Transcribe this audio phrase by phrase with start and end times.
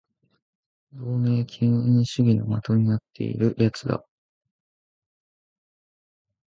[0.97, 4.03] 同盟敬遠主義の的になっている奴だ